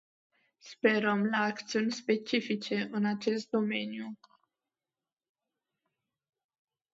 [0.57, 4.17] Sperăm la acțiuni specifice în acest domeniu.